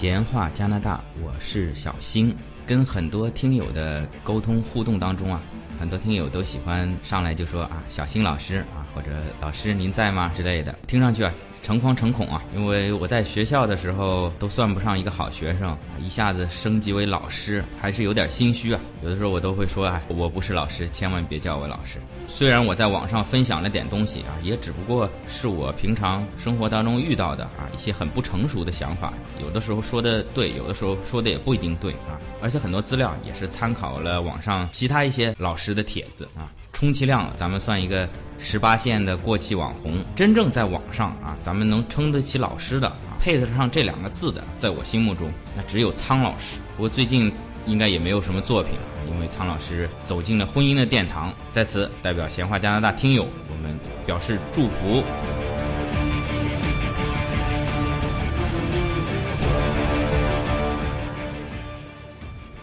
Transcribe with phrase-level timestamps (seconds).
[0.00, 2.34] 闲话加拿大，我是小星。
[2.64, 5.42] 跟很多听友的沟通互动当中啊，
[5.78, 9.10] 很多听友都喜欢上来就说啊，小星老师啊，或者
[9.42, 11.30] 老师您在吗之类的，听上去啊。
[11.60, 18.80] 诚惶诚恐啊，因为我在学校的时候都算不上一个好学生，一下子升级为老师，还是有点心虚啊。
[19.02, 21.98] 有的时候我都会说啊，我不是老师，千万别叫我老师。
[22.26, 32.18] 虽然我在网上分享了点东西啊，也只不过是我平常生活当中遇到的啊一些很不成熟的想法，有的时候说的对，有的时候说的也不一定对啊。
[32.42, 36.50] 而且很多资料也是参考了网上其他一些老师的帖子啊。
[36.72, 40.04] 充其量，咱们算一个十八线的过气网红。
[40.16, 46.58] 真正在网上啊，咱们能称得起老师的啊，配得上这两个字的，在我心目中，那只有苍老师。
[46.76, 47.32] 不过最近
[47.66, 51.32] 应该也没有什么作品了，因为苍老师走进了婚姻的殿堂。
[51.52, 55.02] 在此，代表闲话加拿大听友，我们表示祝福。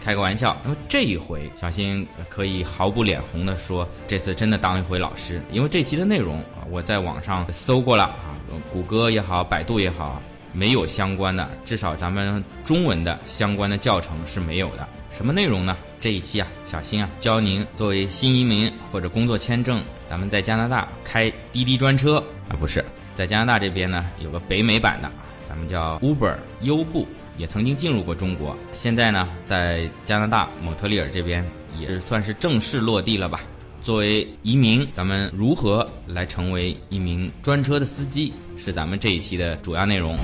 [0.08, 8.32] 开个玩笑，那么这一回，小新可以毫不脸红的说，这次真的当一回老师，因为这期的内容啊，我在网上搜过了啊，
[8.72, 14.88] 谷歌也好，百度也好，没有相关的，至少咱们中文的相关的教程是没有的。
[15.10, 15.76] 什么内容呢？
[16.00, 22.16] 这一期啊，小新啊，教您作为新移民或者工作签证，咱们在加拿大开滴滴专车
[22.48, 22.82] 啊，不是，
[23.14, 25.10] 在加拿大这边呢，有个北美版的，
[25.46, 27.06] 咱们叫 Uber 优步。
[27.38, 31.48] 也曾经进入过中国，现在呢，在加拿大蒙特利尔这边
[31.78, 33.40] 也是算是正式落地了吧。
[33.80, 40.18] 作为移民，咱们如何来成为一名专车的司机，是咱们这一期的主要内容。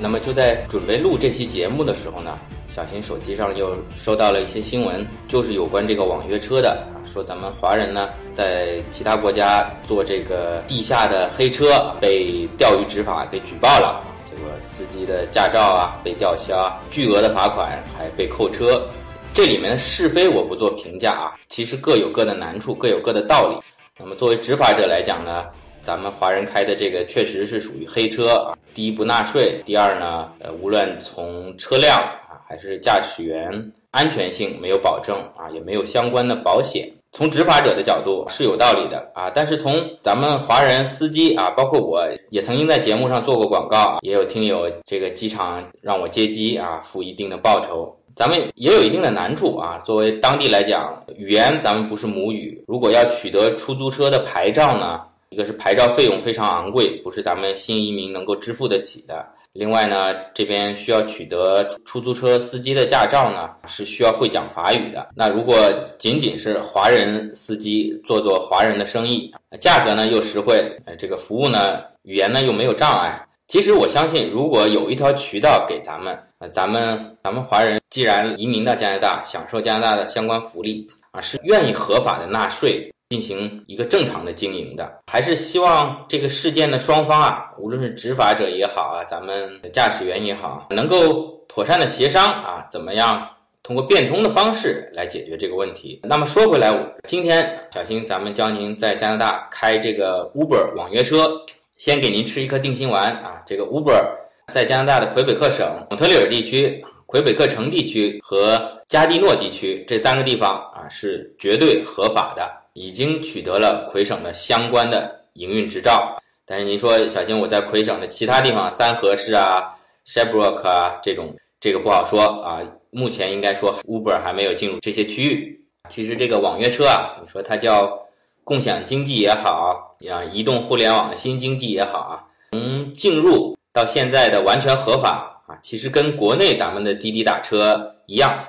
[0.00, 2.38] 那么就在准备录这期节目的时候呢。
[2.78, 18.88] 小新手机上又收到了一些新闻，就是有关这个网约车的啊，说咱们华人呢在其他国家做这个地下的黑车被钓鱼执法给举报了，结果司机的驾照啊被吊销，巨额的罚款还被扣车，
[19.34, 23.56] 这里面的是非我不做评价啊，其实各有各的难处，各有各的道理。
[23.98, 25.46] 那么作为执法者来讲呢，
[25.80, 32.00] 咱们华人开的这个确实是属于黑车啊，第一不纳税，第二呢，呃，无论从车辆。
[32.48, 33.52] 还是驾驶员
[33.90, 36.90] 安全性没有保证啊，也没有相关的保险。
[37.12, 49.80] 从执法者的角度是有道理的啊，但是从咱们华人司机啊，包括我也曾经在节目上做过广告，也有听友这个机场让我接机啊，付一定的报酬，咱们也有一定的难处啊。
[49.84, 55.00] 作为当地来讲，语言咱们不是母语，如果要取得出租车的牌照呢，
[55.30, 59.26] 一个是牌照费用非常昂贵，不是咱们新移民能够支付得起的。
[59.52, 65.08] 另外呢，这边需要取得出租车司机的驾照呢，是需要会讲法语的。
[65.16, 65.56] 那如果
[65.98, 70.54] 仅仅是华人司机做做华人的生意，价格呢又实惠，
[70.86, 73.20] 呃，这个服务呢，语言呢又没有障碍。
[73.48, 82.92] 其实我相信，如果有一条渠道给咱们，呃，咱们咱们华人既然移民到加拿大，享受加拿大的相关福利啊，是愿意合法的纳税。
[83.10, 93.26] 进行一个正常的经营的，还是希望这个事件的双方啊，无论是执法者也好啊，咱们驾驶员也好，能够妥善的协商啊，怎么样
[93.62, 95.98] 通过变通的方式来解决这个问题。
[96.02, 96.70] 那么说回来，
[97.06, 101.34] 今天小新咱们教您在加拿大开这个 Uber 网约车，
[101.78, 103.42] 先给您吃一颗定心丸啊。
[103.46, 104.04] 这个 Uber
[104.52, 112.46] 在加拿大的魁北克省蒙特利尔地区、魁北克城地区和加蒂诺地区这三个地方啊，是绝对合法的。
[112.78, 116.16] 已经取得了魁省的相关的营运执照，
[116.46, 119.74] 但是您说小心我在魁省的其他地方，三河市啊、
[120.06, 122.60] Shebrook 啊这种，这个不好说啊。
[122.90, 125.60] 目前应该说 Uber 还没有进入这些区域。
[125.88, 127.98] 其实这个网约车啊，你说它叫
[128.44, 132.22] 共享经济也好，啊，移动互联网的新经济也好啊，
[132.52, 138.40] 从进入到现在的完全合法啊，其实跟国内咱们的滴滴打车一样，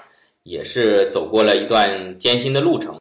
[0.44, 2.96] 也是走过了一段艰辛的路程。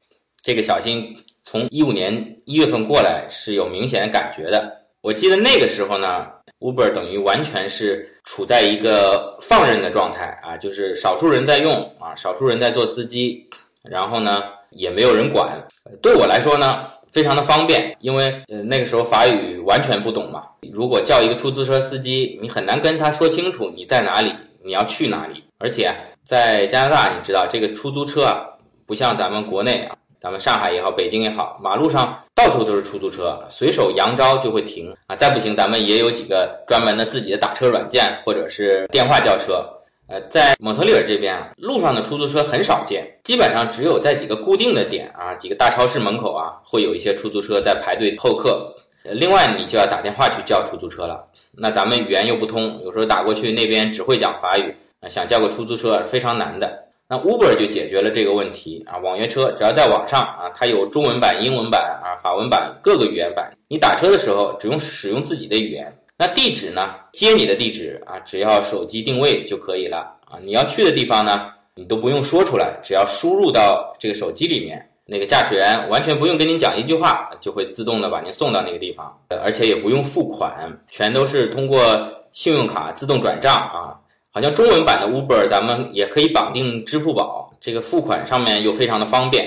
[0.49, 4.79] 这个小新从一五年一月份过来是有明显的感觉的。
[5.03, 6.27] 我记得那个时候呢
[6.61, 13.47] ，Uber 等于完全是处在一个放任的状态啊，就是少数人在用啊，少数人在做司机，
[13.83, 15.63] 然后呢也没有人管。
[16.01, 20.45] 对我来说呢，非常的方便，因为呃那个时候法语完全不懂嘛。
[20.73, 24.33] 如果叫一个出租车司机，你很难跟他说清楚你在哪里，
[24.65, 25.45] 你要去哪里。
[25.59, 28.47] 而且在加拿大，你知道这个出租车啊，
[28.87, 29.95] 不像咱们国内啊。
[30.21, 35.15] 咱们上海也好，北京也好，马路上到处都是出租车，随手扬招就会停啊！
[35.15, 39.65] 再不行，咱们也有几个专门的自己的打车软件，或者是电话叫车。
[40.09, 48.75] 呃，在蒙特利尔这边啊，路上的出租车很少见，基本上只有在几个固定的点啊，几个大超市门口啊，会有一些出租车在排队候客。
[49.05, 51.25] 另外，你就要打电话去叫出租车了。
[51.53, 56.88] 那咱们语言又不通，有时候打过去那边只会讲法语，啊想叫个出租车非常难的。
[57.11, 65.91] 那 Uber 就解决了这个问题啊，网约车只要在网上啊，它有中文版、英文版啊、法文版各个语言版，你打车的时候只用使用自己的语言。
[66.19, 66.95] 那地址呢？
[67.13, 70.37] 接你的地址啊，只要手机定位就可以了啊。
[70.43, 74.85] 你要去的地方呢，你都不用说出来，只要输入到这个手机里面。
[75.11, 81.81] 那个驾驶员完全不用跟您讲一句话，就会自动的把您送到那个地方，而且也不用付款，全都是通过
[82.31, 83.97] 信用卡自动转账啊。
[84.33, 89.47] 好像中文版的 Uber 咱们也可以绑定支付宝，这个付款上面又非常的方便。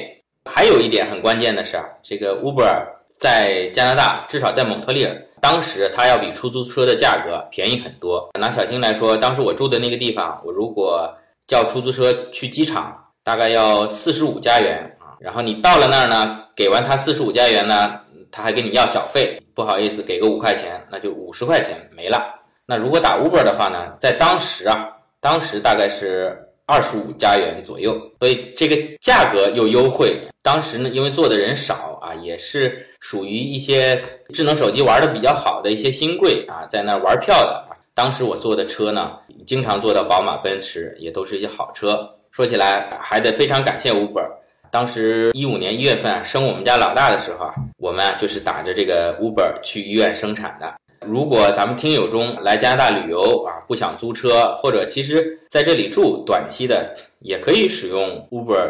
[0.50, 2.83] 还有一点很关键的是啊，这个 Uber
[3.18, 8.28] 在加拿大，至少在蒙特利尔，当时它要比出租车的价格便宜很多。
[8.39, 11.07] 拿小新来说，当时我住的那个地方，我如果
[11.48, 15.13] 叫出租车去机场，大概要四十五加元啊。
[15.19, 18.00] 然后你到了那儿呢，给完他四十五加元呢，
[18.31, 22.40] 他还跟你要小费，不好意思，给个五块钱，那就五十块钱没了。
[22.66, 30.18] 那如果打 Uber 的话呢，在当时啊，当时大概是二十五加元左右，所以这个价格又优惠。
[30.44, 34.02] 当时呢，因为坐的人少啊，也是属于一些
[34.34, 37.63] 智能手机玩的比较好的一些新贵啊，在那玩票的。
[37.94, 39.12] 当时我坐的车呢，
[39.46, 42.10] 经常坐到宝马、奔驰，也都是一些好车。
[42.31, 44.25] 说起来还得非常感谢 Uber。
[44.72, 50.74] 当时一五年一月份生我们家老大的时候啊，我们啊就是打着这个 Uber 去医院生产的。
[51.06, 58.69] 如果咱们听友中来加拿大旅游啊，不想租车，或者其实在这里住短期的，也可以使用 Uber，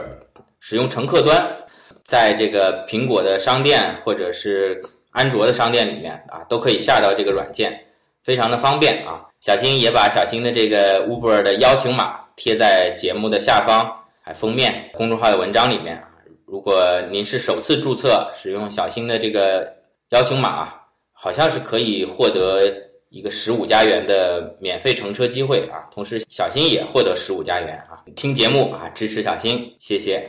[0.59, 1.45] 使用乘客端，
[2.03, 4.81] 在这个苹果的商店或者是
[5.11, 7.77] 安卓的商店里面啊，都可以下到这个软件，
[8.23, 9.25] 非常的方便啊。
[9.41, 13.97] 小新也把小新的这个 Uber 的邀请码贴在节目的下方。
[14.23, 16.07] 还封面公众号的文章里面啊，
[16.45, 16.79] 如果
[17.09, 19.67] 您是首次注册使用小新的这个
[20.09, 20.71] 邀请码，
[21.23, 22.63] 好像是可以获得
[23.09, 30.27] 一个十五加元的免费乘车机会啊，同时小新也获得十五加元啊，听节目啊支持小新，谢谢。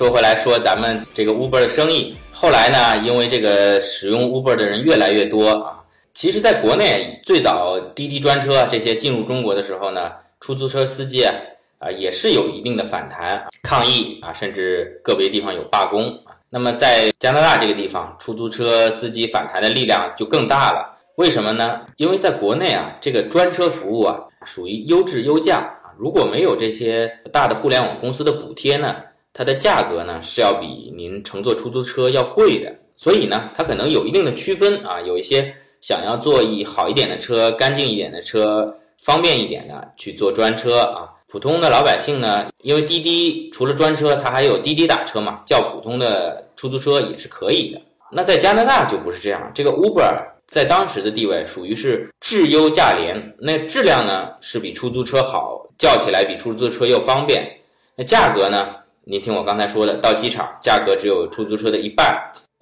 [0.00, 5.78] 说回来说咱们这个 Uber 的生意，后来呢，因为这个使用 Uber 的人越来越多啊，
[6.14, 16.32] 其实在国内最早滴滴专车这些进入中国的时候呢，出租车司机啊也是有一定的反弹抗议啊，甚至个别地方有罢工啊。
[16.48, 20.96] 那么在加拿大这个地方，出租车司机反弹的力量就更大了。
[21.16, 21.82] 为什么呢？
[21.98, 28.96] 因为在国内啊，这个专车服务啊属于优质优价啊，如果没有这些大的互联网公司的补贴呢？
[29.40, 35.00] 它的价格呢是要比您乘坐出租车要贵的，所以呢，它可能有一定的区分啊。
[35.00, 41.08] 有一些想要坐一好一点的车、干净一点的车、方便一点的去坐专车啊。
[41.26, 47.80] 普通的老百姓呢，因为滴滴除了专车，它还有滴滴打车嘛，叫普通的出租车也是可以的。
[48.12, 57.50] 那在加拿大就不是这样，这个 Uber 在当时的地位属于是质优价廉，那质量呢是比出租车好，叫起来比出租车又方便，
[57.96, 58.76] 那价格呢？
[59.10, 62.16] 你听我刚才说的，到机场价格只有出租车的一半，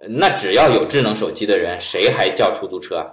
[0.09, 3.07] 那只要有智能手机的人，谁还叫出租车？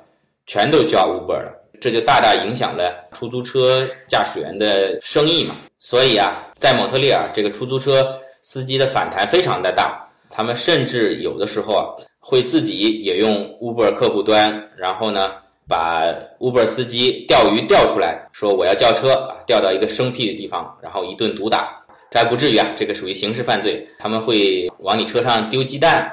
[0.47, 1.51] 全都叫 Uber 了，
[1.81, 5.53] 这就大大影响了出租车驾驶员的生意嘛。
[5.79, 8.07] 所以啊，在蒙特利尔，这个出租车
[8.41, 11.83] 司机的反弹非常的大，他们甚至有的时候啊，
[12.19, 15.33] 会自己也用 Uber 客户端，然后呢，
[15.67, 16.05] 把
[16.39, 21.81] Uber 司机钓鱼钓出来，说我要叫车啊，调到一个生僻的地方，然后一顿毒打。
[22.11, 26.09] 这还不至于啊，这个属于刑事犯罪，他们会往你车上丢鸡蛋，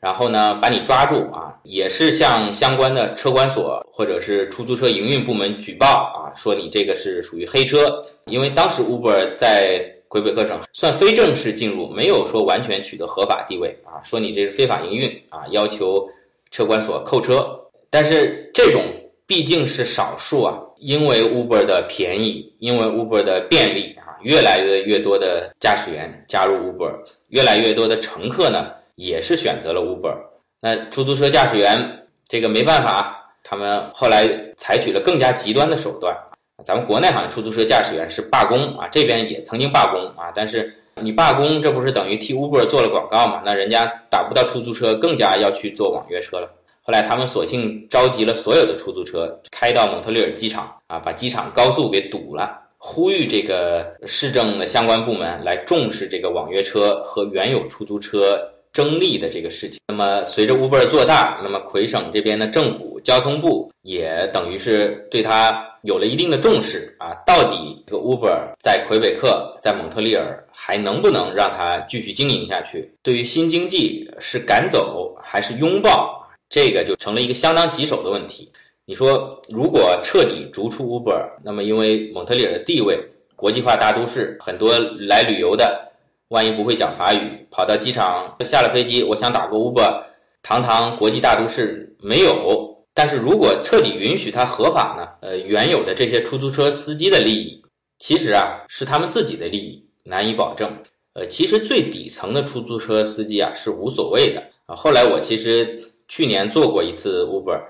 [0.00, 16.08] 然后呢把你抓住啊，也是向相关的车管所或者是出租车营运部门举报啊，说你这个是属于黑车，因为当时 Uber 在魁北克省算非正式进入，没有说完全取得合法地位啊，说你这是非法营运啊，要求
[16.50, 17.46] 车管所扣车，
[17.90, 18.82] 但是这种
[19.26, 23.94] 毕竟是少数啊，因为 Uber 的便宜，因为 Uber 的便利。
[24.24, 26.92] 越来越越多的驾驶员加入 Uber，
[27.28, 30.16] 越来越多的乘客呢也是选择了 Uber。
[30.60, 34.26] 那出租车驾驶员这个没办法，他们后来
[34.56, 36.16] 采取了更加极端的手段。
[36.64, 43.42] 咱们国内好像出租车驾驶员是罢工啊，这边也曾经罢工啊，但是你罢工，这不是等于替 Uber 做了广告嘛？
[43.44, 46.48] 那人家打不到出租车，更加要去做网约车了。
[46.80, 58.38] 后来他们索性召集了所有的出租车，开到蒙特利尔机场啊，把机场高速给堵了，呼吁这个市政的相关部门来重视这个网约车和原有出租车。
[58.74, 67.14] 争利的这个事情，那么随着 Uber 做大，那么魁省这边的政府交通部也等于是对它有了一定的重视啊。
[67.24, 72.92] 到底这个 Uber 在魁北克、在蒙特利尔还能不能让它继续经营下去？
[73.00, 78.50] 对于新经济是赶走还是拥抱，这个就成了一个相当棘手的问题。
[78.86, 83.02] 你说，如果彻底逐出 Uber，那么因为蒙特利尔的地位，
[83.34, 85.90] 国际化大都市，很多来旅游的。
[86.28, 90.02] 万一不会讲法语，跑到机场下了飞机，我想打个 Uber，
[90.42, 92.84] 堂堂国际大都市没有。
[92.92, 95.08] 但是如果彻底允许它合法呢？
[95.20, 97.62] 呃，原有的这些出租车司机的利益，
[97.98, 100.70] 其实啊是他们自己的利益，难以保证。
[101.14, 104.76] 呃，其实最底层的出租车司机啊是无所谓的啊。
[104.76, 107.60] 后来我其实去年做过一次 Uber，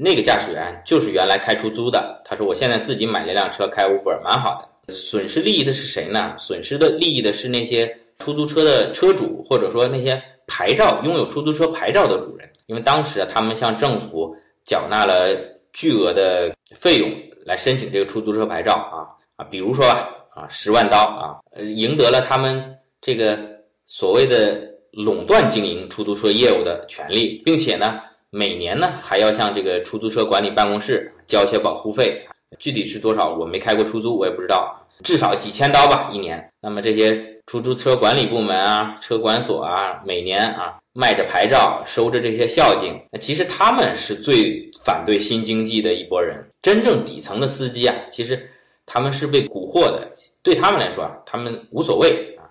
[0.00, 4.94] 那个驾驶员就是原来开出租的，他说我现在自己买了辆车开 Uber，蛮好的。
[4.94, 6.34] 损失利益的是谁呢？
[6.38, 15.36] 损失的利益的是那些出租车的车主，或者说那些牌照拥有出租车牌照的主人，因为当时啊，他们向政府缴纳了
[15.74, 17.12] 巨额的费用
[17.44, 19.04] 来申请这个出租车牌照啊
[19.36, 22.64] 啊，比如说吧啊，十万刀啊，赢得了他们
[23.02, 23.38] 这个
[23.84, 24.58] 所谓的
[24.90, 32.26] 垄断经营出租车业务的权利，并且呢，每年呢还要向这个出租车管理办公室交一些保护费。
[32.58, 33.34] 具体是多少？
[33.34, 34.74] 我没开过出租，我也不知道。
[35.04, 36.50] 至少几千刀吧，一年。
[36.60, 42.98] 那么这些出租车管理部门啊、车管所啊，每年啊卖着牌照，收着这些孝敬。
[43.12, 46.42] 那其实他们是最反对新经济的一拨人。
[46.62, 48.50] 真正底层的司机啊，其实
[48.86, 50.08] 他们是被蛊惑的。
[50.42, 52.48] 对他们来说啊，他们无所谓啊。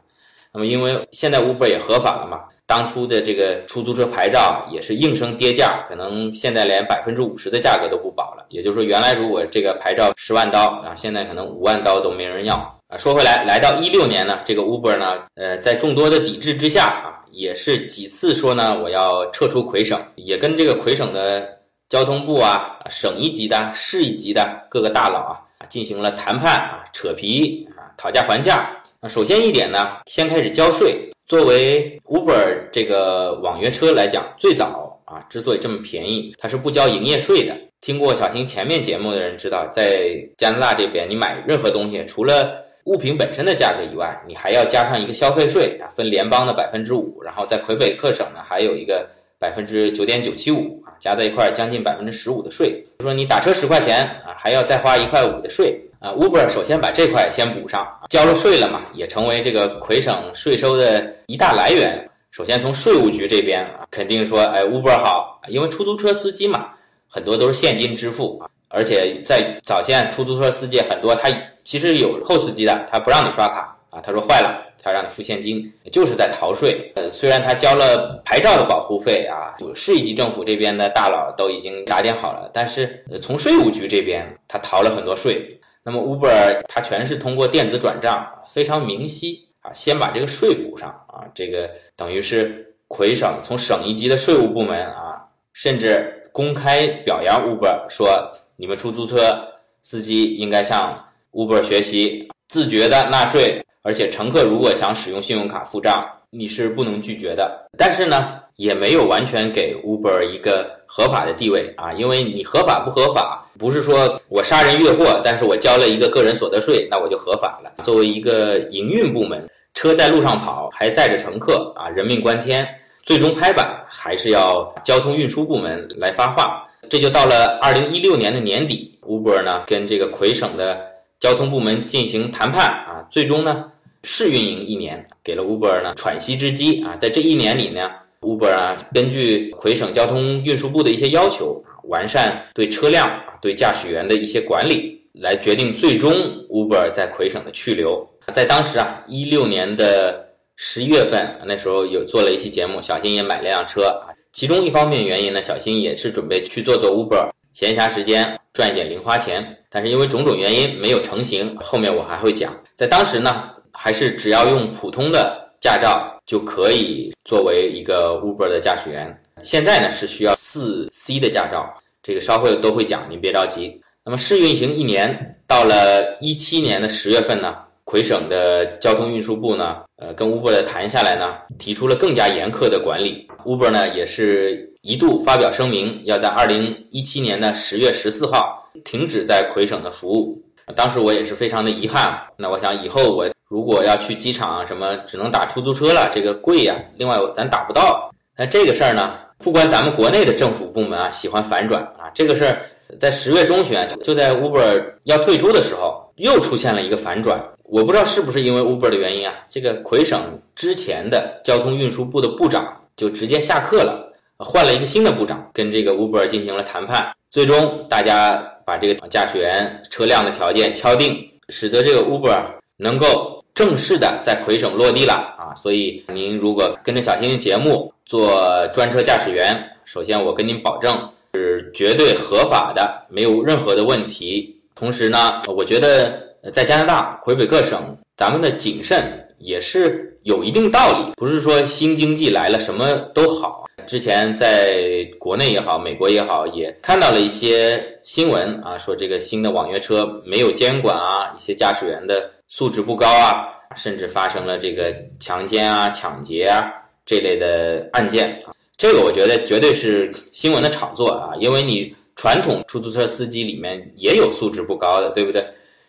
[0.53, 2.43] 那么因为现在 Uber 也合法了嘛。
[2.68, 8.46] 当初的这个出租车牌照也是应声跌价，可能现在连百分之五十的价格都不保了。
[8.50, 12.56] 也就是说，原来如果这个牌照十万刀啊，现在可能五万刀都没人要
[12.90, 12.98] 啊。
[12.98, 21.58] 说回来，来到一六年呢，这个 Uber 呢，呃，在众多的抵制之下啊，也是几次说呢，我要撤出魁省，也跟这个魁省的
[21.88, 25.20] 交通部啊、省一级的、市一级的各个大佬
[25.58, 28.70] 啊进行了谈判啊、扯皮啊、讨价还价。
[29.00, 31.10] 那首先一点呢，先开始交税。
[31.27, 37.53] 作为 Uber 这个网约车来讲，最早啊，之所以这么便宜，它是不交营业税的。
[37.81, 49.05] 听过小新前面节目的人知道，在加拿大这边，你买任何东西，除了物品本身的价格以外，你还要加上一个消费税啊，分联邦的百分之五，然后在魁北克省呢，还有一个
[49.38, 52.81] 百分之九点九七五啊，加在一块将近百分之十五的税。
[53.00, 55.77] 就说你打车十块钱啊，还要再花一块五的税。
[56.00, 62.08] 啊，Uber 首先把这块先补上，交了税了嘛，也成为这个魁省税收的一大来源。
[62.30, 66.70] 首先从税务局这边啊，肯定说，哎，Uber 好，因为出租车司机嘛，
[67.10, 71.30] 很多都是现金支付啊，而且在早先出租车司机很多，他
[71.63, 76.92] 其实有后司机的，他不让你刷卡啊，他说坏了，他让你付现金，就是在逃税。
[76.94, 85.60] 呃，虽然他交了牌照的保护费啊，市一级政府这边的大佬都已经打点好了，但是从税务局这边，他逃了很多税。
[85.88, 95.15] 那么 Uber 它全是通过电子转账，非常明晰啊，先把这个税补上啊，这个等于是魁省从省一级的税务部门啊，
[95.53, 99.41] 甚至公开表扬 Uber 说，你们出租车
[99.82, 101.01] 司机应该向
[101.32, 107.65] Uber 学习，自觉的纳税，而且乘客如果想使用信用卡付账，你是不能拒绝的。
[107.77, 113.47] 但是呢，也没有完全给 Uber 一个合法的地位啊，因为你合法不合法。
[113.58, 117.84] 不是说我杀人越货，但是我交了一个个人所得税，那我就合法了。
[117.84, 122.68] 作为一个营运部门，车在路上跑，还载着乘客啊，人命关天，
[123.04, 126.64] 最终拍板还是要交通运输部门来发话。
[126.90, 130.80] 这就到了二零一六年的年底，Uber 呢跟这个魁省的
[131.20, 133.66] 交通部门进行谈判啊，最终呢
[134.04, 136.96] 试运营一年，给了 Uber 呢喘息之机啊。
[137.00, 137.90] 在这一年里呢
[138.22, 141.64] ，Uber 啊根据魁省交通运输部的一些要求。
[141.84, 143.10] 完善对车辆、
[143.41, 146.12] 对驾驶员的一些管理，来决定最终
[146.50, 148.08] Uber 在魁省的去留。
[148.34, 154.12] 在当时啊，一六年的十一月份，那时候有做了一期节目，小新也买了辆车啊。
[154.34, 159.58] 其中一方面原因呢，小新也是准备去做做 Uber，闲暇时间赚一点零花钱。
[159.70, 162.53] 但是因为种种原因没有成型，后面我还会讲。
[162.75, 169.22] 在当时呢，还是只要用普通的驾照就可以作为一个 Uber 的驾驶员。
[169.44, 171.74] 现在呢是需要四 C 的驾照。
[172.08, 173.82] 这个稍后都会讲，您别着急。
[174.06, 183.28] 那么试运行一年，到了一七年的十月份呢，魁省的交通运输部呢，呃，跟 Uber 谈下来呢，提出了更加严苛的管理。
[183.44, 190.42] Uber 呢，也是一度发表声明，要在二零一七年的十月十四号停止在魁省的服务。
[190.78, 192.18] 当时我也是非常的遗憾。
[192.38, 196.74] 那我想以后我如果要去机场什么，只能打出租车了，这个贵呀。
[196.96, 198.10] 另外咱打不到。
[198.38, 202.62] 那这个事儿呢，不管咱们国内的政府部门啊喜欢反转啊，这个事儿
[203.00, 207.41] 在十月中旬就在 Uber 要退出的时候，又出现了一个反转。
[207.63, 210.22] 我不知道是不是因为 Uber 的原因啊，这个魁省
[210.56, 218.53] 之前的交通运输部的部长就直接下课了，换了一个新的部长，跟这个 Uber 进行了谈判，最终大家。
[218.67, 222.38] 把这个驾驶员车辆的条件敲定，使得这个 Uber
[222.75, 225.50] 能够正式的在魁省落地了啊！
[225.56, 230.96] 所以您如果跟着小星星节目做专车驾驶员，首先我跟您保证
[231.34, 234.56] 是绝对合法的，没有任何的问题。
[234.76, 236.22] 同时呢，我觉得
[236.54, 243.66] 在加拿大魁北克省，咱们的谨慎也是有一定道理，不是说新经济来了什么都好。
[243.88, 256.72] 之前在国内也好，美国也好，也看到了一些新闻啊，说这个新的网约车没有监管啊，一些驾驶员的素质不高啊，甚至发生了这个强奸啊、抢劫啊
[257.06, 258.54] 这类的案件啊。
[258.77, 265.46] 这个我觉得绝对是新闻的炒作啊，因为你传统出租车司机里面也有素质不高的，对不对？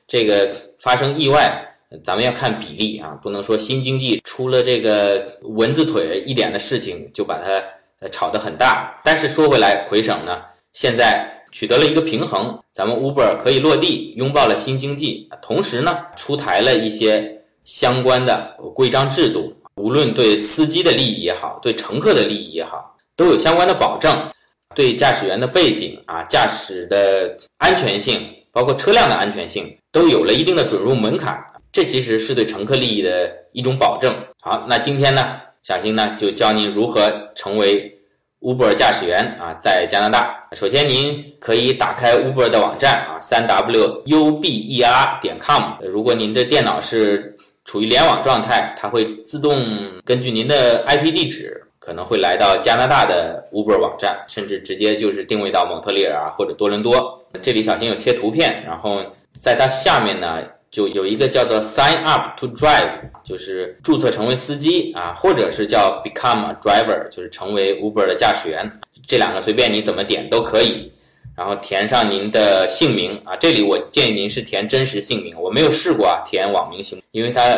[0.06, 1.64] 这个发生意外。
[2.04, 7.64] 咱们要看比例啊，不能说新经济出了这个蚊子腿一点的事情就把它
[8.00, 9.00] 呃炒得很大。
[9.02, 10.42] 但是说回来，魁省呢
[10.74, 24.16] 现在取得了一个平衡，咱们 Uber 可以落地，拥抱了新经济，同时呢出台了一些相关的规章制度，无论对司机的利益也好，对乘客的利益也好，都有相关的保证。
[24.74, 31.42] 对驾驶员的背景啊，驾驶的安全性，包括车辆的安全性，都有了一定的准入门槛。
[31.72, 34.14] 这其实是对乘客利益的一种保证。
[34.40, 37.90] 好，那今天呢，小新呢就教您如何成为
[38.40, 40.48] Uber 驾驶员啊，在加拿大。
[40.52, 45.72] 首先，您可以打开 Uber 的网站啊，三 W U B E R 点 com。
[45.82, 49.60] 如果您的电脑是处于联网状态，它会自动
[50.04, 57.20] 根据您的 IP 地址，可能会来到加拿大的 Uber 网站，甚至直接就是定位到蒙特利尔啊或者多伦多。
[57.42, 60.38] 这里小心有贴图片，然后在它下面呢。
[60.70, 62.90] 就有一个叫做 Sign up to drive，
[63.24, 68.70] 就是注册成为司机啊，或者是叫 Become a driver，就是成为 Uber 的驾驶员。
[69.06, 70.92] 这两个随便你怎么点都可以。
[71.34, 77.56] 然后填上您的姓名啊，这里我建议您是填真实姓名，我没有试过啊，填网名行，因为它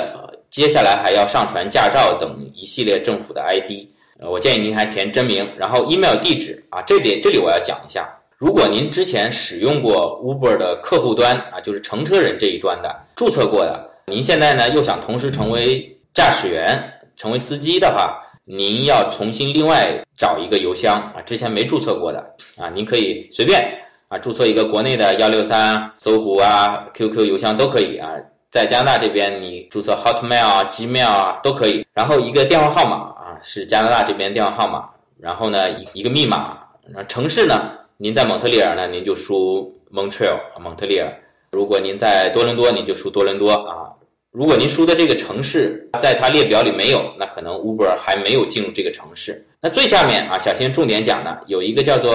[0.51, 8.07] 接下来还要上传驾照等一系列政府的 ID，呃，我建议您还填真名，然后 email 地址啊，这点这里我要讲一下。
[8.41, 16.83] 如果您之前使用过 Uber 的客户端啊，就是乘车人这一端的注册过的，您现在呢又想同时成为驾驶员、
[17.17, 23.63] 成为司机的话，您要重新另外找一个邮箱啊，之前没注册过的啊，您可以随便
[24.09, 28.09] 啊注册一个国内的幺六三、搜狐啊、QQ 邮箱都可以啊，
[28.51, 36.57] 在加拿大这边你注册 Hotmail 啊、Gmail 啊都可以，然后一个电话号码啊是加拿大这边电话号码，然后呢一一个密码，
[36.89, 37.73] 那城市呢？
[38.03, 41.07] 您在蒙特利尔呢，您就输 Montreal 蒙特利尔；
[41.51, 43.93] 如果您在多伦多，您就输多伦多啊。
[44.31, 49.47] 如果您输的这个城市在它列表里没有，那可能 Uber 还没有进入这个城市。
[49.61, 52.11] 那最下面啊，小新重点讲的有一个叫做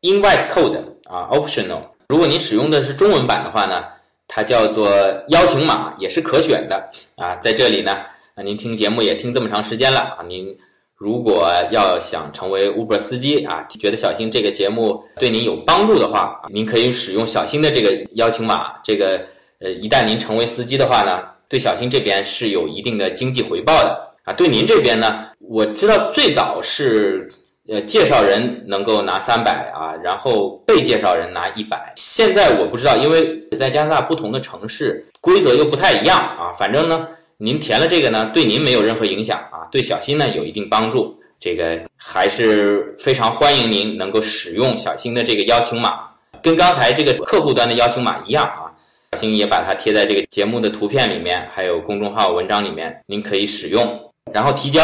[0.00, 1.82] Invite Code 啊，Optional。
[2.08, 3.84] 如果您使用的是中文版的话呢，
[4.26, 4.90] 它叫做
[5.28, 7.36] 邀请码，也是可选的啊。
[7.36, 7.96] 在这里呢，
[8.42, 10.58] 您听节目也听这么长时间了啊，您。
[11.02, 18.74] 如果要想成为 Uber 司机啊，觉得小新这个节目对您有帮助的话，您可以使用小新的这个邀请码。
[18.84, 19.20] 这个
[19.58, 24.32] 呃，一旦您成为司机的话呢，对小新这边是有一定的经济回报的啊。
[24.34, 27.28] 对您这边呢，我知道最早是
[27.66, 31.92] 呃介绍人能够拿三百啊，然后被介绍人拿一百。
[31.96, 36.52] 现在我不知道，因为在加拿大不同的城市规则又不太一样啊。
[36.56, 37.08] 反正呢。
[37.44, 41.12] 您填了这个呢，对您没有任何影响啊，对小新呢有一定帮助。
[41.40, 46.08] 这个还是非常欢迎您能够使用小新的这个邀请码，
[46.40, 48.70] 跟刚才这个客户端的邀请码一样啊。
[49.10, 54.00] 小新也把它贴在这个节目的图片里面，还有公众号文章里面，您可以使用。
[54.32, 54.80] 然后提交，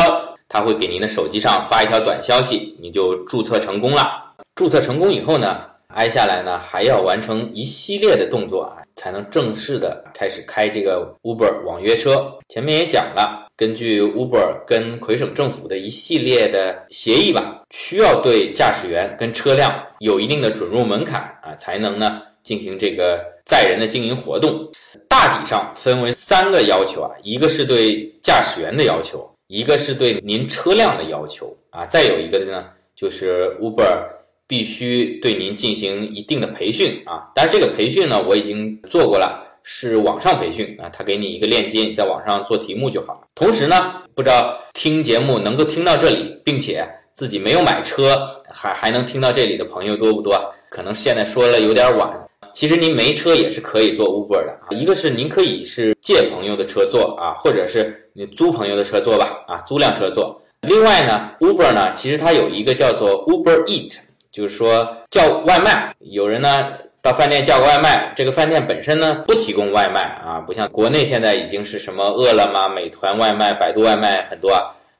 [0.48, 4.34] 他会给您的手机上发一条短消息，你就注册成功了。
[4.56, 5.60] 注册成功以后呢，
[5.98, 8.78] 挨下来呢还要完成一系列的动作啊。
[8.94, 12.28] 才能正式的开始开这个 Uber 网约车。
[12.48, 24.68] 前面也讲了，根据 Uber 跟魁省政府的一系列的协议吧，需要对驾驶员跟车辆有一定的准入门槛啊，才能呢进行这个载人的经营活动。
[25.06, 32.64] 大体上分为三个要求啊，一个是对驾驶员的要求，一个是对您车辆的要求啊，再有一个呢
[32.96, 34.08] 就是 Uber
[34.48, 37.30] 必须对您进行一定的培训啊。
[37.32, 39.44] 但是这个培训呢我已经做过了。
[39.70, 43.20] 是网上培训啊，他给你一个链接，你在网上做题目就好了。
[43.34, 50.40] 同时呢，不知道听节目能够听到这里，并且自己没有买车，还还能听到这里的朋友多不多？
[50.70, 52.10] 可能现在说了有点晚。
[52.54, 60.40] 其实您没车也是可以做 Uber 的啊，一个是您可以是借朋友的车坐啊，或者是你租朋友的车坐吧，啊，租辆车坐。
[60.62, 63.98] 另外呢，Uber 呢，其实它有一个叫做 Uber Eat，
[64.38, 65.92] 就是说叫外卖。
[65.98, 66.68] 有人呢。
[67.00, 74.52] 到饭店叫个外卖，这个饭店本身呢不提供外卖啊，不像国内现在已经是什么饿了么、美团外卖、百度外卖很多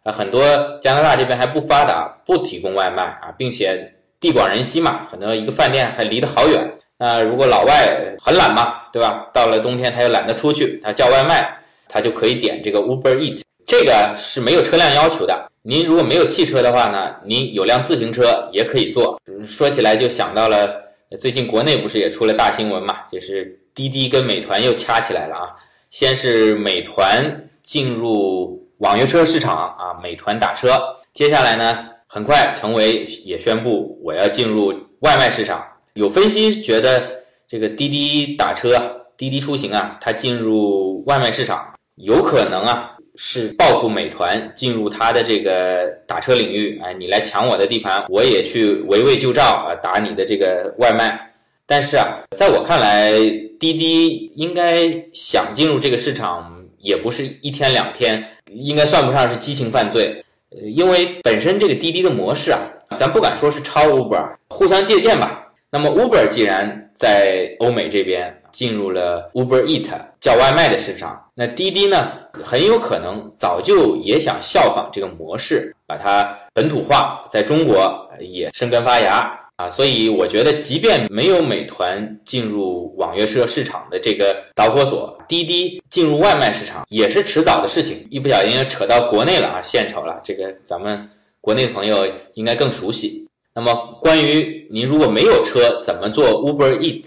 [0.05, 0.41] 啊，很多
[0.81, 6.73] 加拿大这边还不发达，不提供外卖啊，并且地广人稀嘛，可能一个饭店还离得好远。
[6.99, 9.29] 那如果老外很懒嘛，对吧？
[9.35, 15.53] 到了冬天他又懒得出去，他叫外卖，他就可以点这个 Uber Eat，这个是没有车辆要求的。
[15.61, 19.21] 您如果没有汽车的话呢，您有辆自行车也可以坐。
[19.47, 20.89] 说起来就想到了。
[21.21, 23.01] 最近国内不是也出了大新闻嘛？
[23.11, 25.57] 就是滴滴跟美团又掐起来了啊！
[25.91, 30.79] 先是美团进入网约车市场啊，美团打车。
[31.15, 35.63] 接下来呢，很快成为也宣布我要进入外卖市场。
[35.95, 37.07] 有分析觉得，
[37.47, 38.79] 这个滴滴打车、
[39.17, 42.95] 滴滴出行啊，它进入外卖市场有可能啊。
[43.21, 51.19] 是报复美团进入他的这个打车领域，哎，你来抢我的地盘，我也去围魏救赵啊，打你的这个外卖。
[51.67, 53.11] 但是啊，在我看来，
[53.59, 60.25] 滴滴应该想进入这个市场，也不是一天两天，应该算不上是激情犯罪。
[60.63, 62.61] 因为本身这个滴滴的模式啊，
[62.97, 65.45] 咱不敢说是超 Uber，互相借鉴吧。
[65.71, 68.33] 那么 Uber 既然在欧美这边。
[68.59, 69.87] 进入了 Uber Eat
[70.19, 79.71] 叫外卖的市场，那滴滴呢，很有可能早就也想效仿这个模式，把它本土化，在中国也生根发芽啊。
[79.71, 88.05] 所以我觉得，即便没有美团进入网约车市场的这个导火索，滴滴进入外卖市场也是迟早的事情。
[88.11, 91.09] 一不小心扯到国内了啊，献丑了，这个咱们
[91.41, 93.25] 国内朋友应该更熟悉。
[93.55, 97.05] 那么，关于您如果没有车，怎么做 Uber Eat？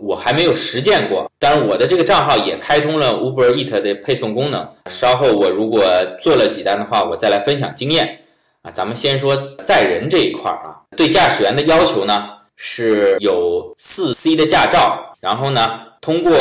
[0.00, 4.66] 我还没有实践过，当然我的这个账号也开通了 Uber Eat 的配送功能。
[4.90, 5.82] 稍后我如果
[6.20, 8.18] 做了几单的话，我再来分享经验。
[8.62, 16.32] 啊，咱们先说载人这一块儿啊，对驾驶员的要求呢是有四 C 的驾照，然后呢通过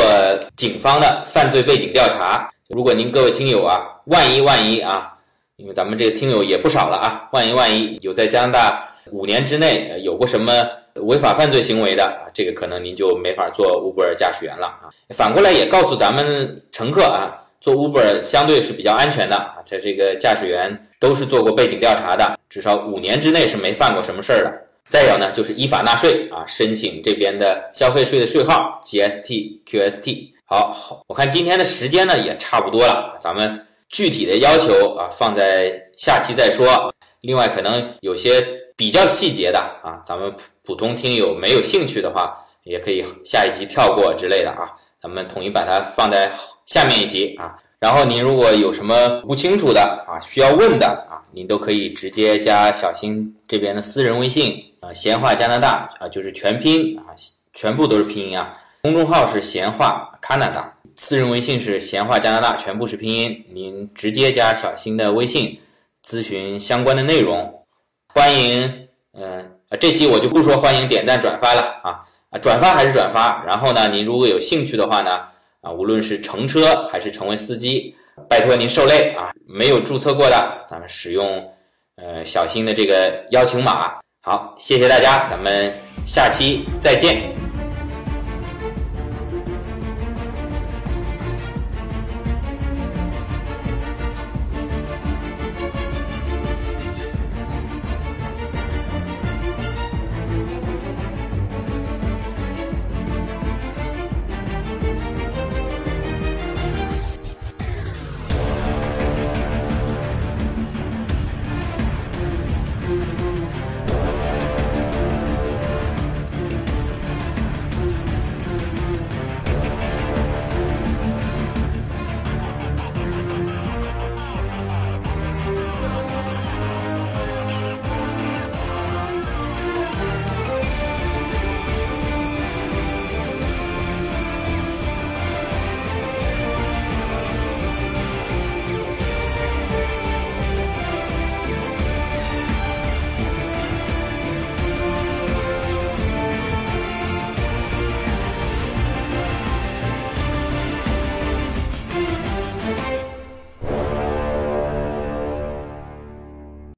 [0.56, 2.50] 警方的犯罪背景调查。
[2.70, 5.14] 如果您各位听友啊，万一万一啊，
[5.58, 10.52] 因为咱们这个听友也不少了啊，万一万一有在加拿大五年之内有过什么。
[11.02, 14.90] 违法犯罪行为的啊，这个可能您就没法做 Uber 驾驶员了啊。
[15.10, 19.56] 反过来也告诉咱们乘客啊，做 Uber 相对是比较安全的啊。
[19.66, 24.54] 在这个驾驶员都是做过背景调查的，至少五年之内是没犯过什么事儿的。
[24.90, 30.30] 再有呢，就是依法纳税啊，申请这边的消费税的税号 GST、QST。
[30.46, 36.94] 好，好，我看今天的时间呢也差不多了，咱们具体的要求啊放在下期再说。
[37.20, 38.42] 另外，可能有些
[38.78, 40.32] 比较细节的啊，咱们。
[40.32, 44.68] 普普通听友没有兴趣的话，也可以下一集跳过之类的啊，
[45.02, 46.30] 咱们统一把它放在
[46.66, 47.56] 下面一集啊。
[47.80, 57.16] 然后您如果有什么不清楚的啊，需要问的啊，您都可以直接加小新这边的私人微信啊，闲话加拿大啊，就是全拼啊，
[57.54, 58.54] 全部都是拼音啊。
[58.82, 60.66] 公众号是闲话 Canada，
[60.98, 63.42] 私人微信是闲话加拿大，全部是拼音。
[63.54, 65.58] 您直接加小新的微信
[66.06, 67.57] 咨询相关的内容，
[68.18, 69.52] 欢迎嗯。
[69.80, 72.02] 这期我就不说欢迎点赞转发了啊
[72.32, 73.44] 啊，转发还是转发。
[73.46, 75.20] 然后呢，您如果有兴趣的话呢，
[75.62, 77.96] 啊，无论是乘车还是成为司机，
[78.28, 79.30] 拜托您受累啊。
[79.46, 81.48] 没有注册过的，咱们使用
[81.98, 83.94] 呃小新的这个邀请码。
[84.24, 85.72] 好，谢谢大家，咱们
[86.08, 87.47] 下期再见。